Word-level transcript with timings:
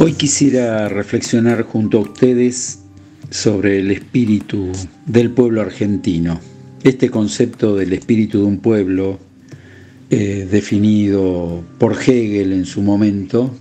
Hoy 0.00 0.14
quisiera 0.14 0.88
reflexionar 0.88 1.62
junto 1.62 1.98
a 1.98 2.00
ustedes 2.00 2.80
sobre 3.30 3.78
el 3.78 3.92
espíritu 3.92 4.72
del 5.06 5.30
pueblo 5.30 5.60
argentino. 5.60 6.40
Este 6.82 7.10
concepto 7.10 7.76
del 7.76 7.92
espíritu 7.92 8.40
de 8.40 8.44
un 8.44 8.58
pueblo, 8.58 9.20
eh, 10.10 10.48
definido 10.50 11.64
por 11.78 11.92
Hegel 11.92 12.52
en 12.52 12.66
su 12.66 12.82
momento, 12.82 13.54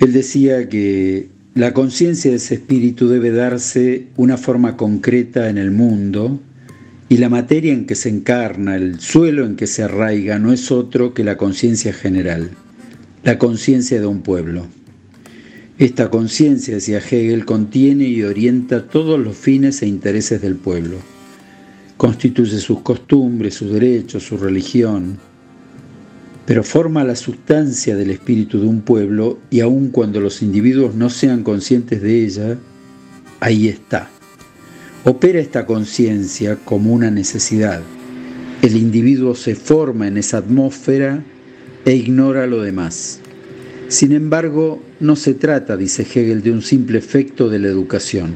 él 0.00 0.12
decía 0.12 0.68
que 0.68 1.30
la 1.54 1.72
conciencia 1.72 2.30
de 2.30 2.36
ese 2.36 2.54
espíritu 2.54 3.08
debe 3.08 3.30
darse 3.30 4.08
una 4.16 4.36
forma 4.36 4.76
concreta 4.76 5.48
en 5.48 5.56
el 5.56 5.70
mundo 5.70 6.40
y 7.08 7.16
la 7.16 7.30
materia 7.30 7.72
en 7.72 7.86
que 7.86 7.94
se 7.94 8.10
encarna, 8.10 8.76
el 8.76 9.00
suelo 9.00 9.46
en 9.46 9.56
que 9.56 9.66
se 9.66 9.82
arraiga, 9.82 10.38
no 10.38 10.52
es 10.52 10.70
otro 10.70 11.14
que 11.14 11.24
la 11.24 11.36
conciencia 11.36 11.92
general, 11.92 12.50
la 13.22 13.38
conciencia 13.38 13.98
de 13.98 14.06
un 14.06 14.20
pueblo. 14.20 14.66
Esta 15.76 16.08
conciencia, 16.08 16.74
decía 16.74 16.98
Hegel, 16.98 17.44
contiene 17.44 18.04
y 18.04 18.22
orienta 18.22 18.86
todos 18.86 19.18
los 19.18 19.36
fines 19.36 19.82
e 19.82 19.88
intereses 19.88 20.40
del 20.40 20.54
pueblo. 20.54 20.98
Constituye 21.96 22.58
sus 22.58 22.80
costumbres, 22.80 23.54
sus 23.54 23.72
derechos, 23.72 24.22
su 24.22 24.36
religión, 24.36 25.18
pero 26.46 26.62
forma 26.62 27.02
la 27.02 27.16
sustancia 27.16 27.96
del 27.96 28.10
espíritu 28.10 28.60
de 28.60 28.68
un 28.68 28.82
pueblo 28.82 29.40
y 29.50 29.60
aun 29.60 29.88
cuando 29.88 30.20
los 30.20 30.42
individuos 30.42 30.94
no 30.94 31.10
sean 31.10 31.42
conscientes 31.42 32.00
de 32.02 32.24
ella, 32.24 32.56
ahí 33.40 33.66
está. 33.66 34.08
Opera 35.02 35.40
esta 35.40 35.66
conciencia 35.66 36.56
como 36.64 36.92
una 36.92 37.10
necesidad. 37.10 37.82
El 38.62 38.76
individuo 38.76 39.34
se 39.34 39.56
forma 39.56 40.06
en 40.06 40.18
esa 40.18 40.38
atmósfera 40.38 41.24
e 41.84 41.96
ignora 41.96 42.46
lo 42.46 42.62
demás. 42.62 43.20
Sin 43.94 44.10
embargo, 44.10 44.82
no 44.98 45.14
se 45.14 45.34
trata, 45.34 45.76
dice 45.76 46.02
Hegel, 46.02 46.42
de 46.42 46.50
un 46.50 46.62
simple 46.62 46.98
efecto 46.98 47.48
de 47.48 47.60
la 47.60 47.68
educación. 47.68 48.34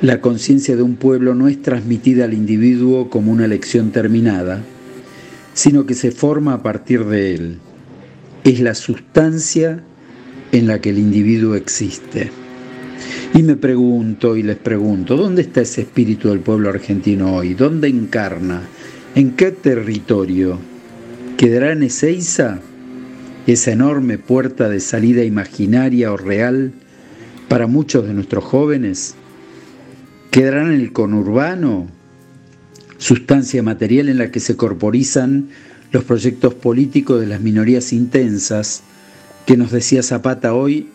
La 0.00 0.22
conciencia 0.22 0.74
de 0.74 0.80
un 0.80 0.96
pueblo 0.96 1.34
no 1.34 1.48
es 1.48 1.60
transmitida 1.60 2.24
al 2.24 2.32
individuo 2.32 3.10
como 3.10 3.30
una 3.30 3.46
lección 3.46 3.90
terminada, 3.90 4.62
sino 5.52 5.84
que 5.84 5.92
se 5.92 6.12
forma 6.12 6.54
a 6.54 6.62
partir 6.62 7.04
de 7.04 7.34
él. 7.34 7.58
Es 8.42 8.60
la 8.60 8.74
sustancia 8.74 9.84
en 10.50 10.66
la 10.66 10.80
que 10.80 10.88
el 10.88 10.98
individuo 10.98 11.54
existe. 11.54 12.30
Y 13.34 13.42
me 13.42 13.56
pregunto 13.56 14.34
y 14.34 14.42
les 14.44 14.56
pregunto, 14.56 15.18
¿dónde 15.18 15.42
está 15.42 15.60
ese 15.60 15.82
espíritu 15.82 16.30
del 16.30 16.40
pueblo 16.40 16.70
argentino 16.70 17.34
hoy? 17.34 17.52
¿Dónde 17.52 17.88
encarna? 17.88 18.62
¿En 19.14 19.32
qué 19.32 19.50
territorio? 19.50 20.58
¿Quedará 21.36 21.72
en 21.72 21.82
Ezeiza? 21.82 22.62
Esa 23.52 23.72
enorme 23.72 24.18
puerta 24.18 24.68
de 24.68 24.78
salida 24.78 25.24
imaginaria 25.24 26.12
o 26.12 26.18
real 26.18 26.72
para 27.48 27.66
muchos 27.66 28.06
de 28.06 28.12
nuestros 28.12 28.44
jóvenes? 28.44 29.14
¿Quedarán 30.30 30.72
en 30.72 30.80
el 30.80 30.92
conurbano, 30.92 31.88
sustancia 32.98 33.62
material 33.62 34.10
en 34.10 34.18
la 34.18 34.30
que 34.30 34.40
se 34.40 34.56
corporizan 34.56 35.48
los 35.92 36.04
proyectos 36.04 36.52
políticos 36.52 37.20
de 37.20 37.26
las 37.26 37.40
minorías 37.40 37.94
intensas 37.94 38.82
que 39.46 39.56
nos 39.56 39.72
decía 39.72 40.02
Zapata 40.02 40.52
hoy 40.52 40.90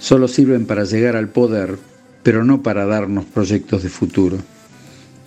solo 0.00 0.26
sirven 0.26 0.66
para 0.66 0.82
llegar 0.82 1.14
al 1.14 1.28
poder, 1.28 1.78
pero 2.24 2.44
no 2.44 2.64
para 2.64 2.86
darnos 2.86 3.24
proyectos 3.24 3.84
de 3.84 3.88
futuro? 3.88 4.38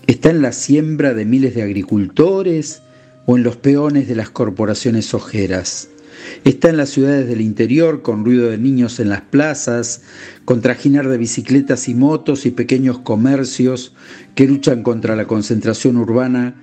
¿Está 0.06 0.32
en 0.32 0.42
la 0.42 0.52
siembra 0.52 1.14
de 1.14 1.24
miles 1.24 1.56
de 1.56 1.64
agricultores 1.64 2.82
o 3.26 3.38
en 3.38 3.44
los 3.44 3.56
peones 3.56 4.10
de 4.10 4.16
las 4.16 4.30
corporaciones 4.30 5.14
ojeras? 5.14 5.90
Está 6.44 6.70
en 6.70 6.78
las 6.78 6.90
ciudades 6.90 7.28
del 7.28 7.42
interior 7.42 8.02
con 8.02 8.26
ruido 8.26 8.50
de 8.50 8.58
niños 8.58 9.00
en 9.00 9.10
las 9.10 9.22
plazas, 9.22 10.02
con 10.46 10.62
trajinar 10.62 11.08
de 11.08 11.18
bicicletas 11.18 11.90
y 11.90 11.96
motos 11.96 12.46
y 12.46 12.52
pequeños 12.52 13.00
comercios 13.00 13.94
que 14.36 14.48
luchan 14.48 14.84
contra 14.84 15.16
la 15.16 15.26
concentración 15.26 15.98
urbana 15.98 16.56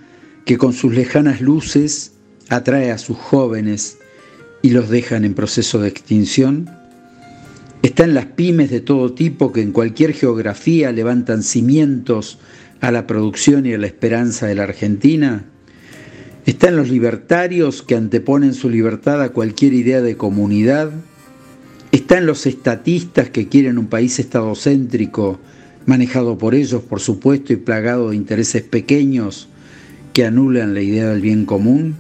que 0.45 0.59
con 0.59 0.73
sus 0.73 0.95
lejanas 0.95 1.41
luces 1.41 2.13
atrae 2.49 2.91
a 2.91 2.99
sus 2.99 3.17
jóvenes 3.17 3.99
y 4.63 4.71
los 4.71 4.89
dejan 4.89 5.25
en 5.25 5.35
proceso 5.35 5.81
de 5.81 5.89
extinción. 5.89 6.71
Está 7.83 8.05
en 8.05 8.15
las 8.15 8.27
pymes 8.27 8.71
de 8.71 8.81
todo 8.81 9.13
tipo 9.13 9.53
que 9.53 9.63
en 9.63 9.73
cualquier 9.73 10.13
geografía 10.13 10.93
levantan 10.93 11.43
cimientos 11.43 12.39
a 12.81 12.91
la 12.91 13.07
producción 13.07 13.67
y 13.67 13.75
a 13.75 13.79
la 13.79 13.87
esperanza 13.87 14.47
de 14.47 14.55
la 14.55 14.65
Argentina. 14.65 15.45
Están 16.47 16.77
los 16.77 16.91
libertarios 16.91 17.81
que 17.81 17.95
anteponen 17.95 18.53
su 18.53 18.69
libertad 18.69 19.23
a 19.23 19.31
cualquier 19.31 19.73
idea 19.73 20.03
de 20.03 20.19
comunidad. 20.19 20.91
Están 21.91 22.27
los 22.27 22.45
estatistas 22.45 23.31
que 23.31 23.49
quieren 23.49 23.79
un 23.79 23.87
país 23.87 24.19
estadocéntrico, 24.19 25.39
manejado 25.87 26.37
por 26.37 26.55
ellos, 26.55 26.83
por 26.83 27.01
supuesto, 27.01 27.55
y 27.55 27.57
plagado 27.57 28.11
de 28.11 28.17
intereses 28.17 28.63
pequeños 28.63 29.49
que 30.13 30.27
anulan 30.27 30.75
la 30.75 30.83
idea 30.83 31.09
del 31.09 31.23
bien 31.23 31.47
común. 31.47 31.97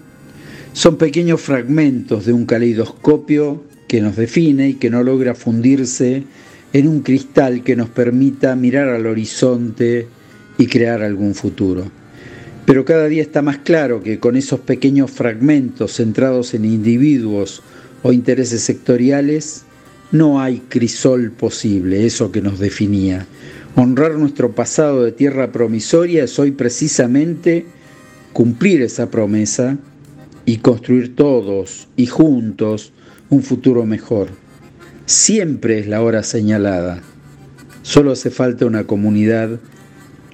Son 0.74 0.98
pequeños 0.98 1.40
fragmentos 1.40 2.26
de 2.26 2.34
un 2.34 2.44
caleidoscopio 2.44 3.64
que 3.88 4.02
nos 4.02 4.14
define 4.14 4.68
y 4.68 4.74
que 4.74 4.90
no 4.90 5.02
logra 5.02 5.34
fundirse 5.34 6.22
en 6.74 6.86
un 6.86 7.00
cristal 7.00 7.62
que 7.62 7.76
nos 7.76 7.88
permita 7.88 8.54
mirar 8.56 8.90
al 8.90 9.06
horizonte 9.06 10.06
y 10.58 10.66
crear 10.66 11.00
algún 11.00 11.34
futuro. 11.34 12.03
Pero 12.66 12.84
cada 12.84 13.08
día 13.08 13.22
está 13.22 13.42
más 13.42 13.58
claro 13.58 14.02
que 14.02 14.18
con 14.18 14.36
esos 14.36 14.60
pequeños 14.60 15.10
fragmentos 15.10 15.96
centrados 15.96 16.54
en 16.54 16.64
individuos 16.64 17.62
o 18.02 18.12
intereses 18.12 18.62
sectoriales, 18.62 19.64
no 20.12 20.40
hay 20.40 20.60
crisol 20.68 21.30
posible, 21.30 22.06
eso 22.06 22.32
que 22.32 22.40
nos 22.40 22.58
definía. 22.58 23.26
Honrar 23.76 24.14
nuestro 24.14 24.52
pasado 24.52 25.02
de 25.04 25.12
tierra 25.12 25.52
promisoria 25.52 26.24
es 26.24 26.38
hoy 26.38 26.52
precisamente 26.52 27.66
cumplir 28.32 28.82
esa 28.82 29.10
promesa 29.10 29.76
y 30.46 30.58
construir 30.58 31.16
todos 31.16 31.88
y 31.96 32.06
juntos 32.06 32.92
un 33.30 33.42
futuro 33.42 33.84
mejor. 33.84 34.28
Siempre 35.06 35.80
es 35.80 35.86
la 35.86 36.02
hora 36.02 36.22
señalada. 36.22 37.02
Solo 37.82 38.12
hace 38.12 38.30
falta 38.30 38.64
una 38.64 38.84
comunidad 38.84 39.58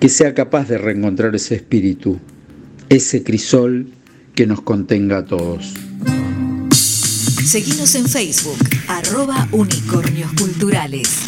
que 0.00 0.08
sea 0.08 0.34
capaz 0.34 0.66
de 0.68 0.78
reencontrar 0.78 1.34
ese 1.36 1.54
espíritu, 1.54 2.18
ese 2.88 3.22
crisol 3.22 3.92
que 4.34 4.46
nos 4.46 4.62
contenga 4.62 5.18
a 5.18 5.24
todos. 5.26 5.74
Seguimos 7.44 7.94
en 7.94 8.08
Facebook, 8.08 8.58
arroba 8.88 9.46
unicornios 9.52 10.32
culturales. 10.32 11.20